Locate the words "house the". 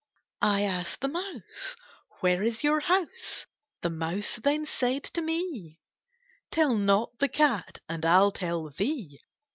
2.79-3.91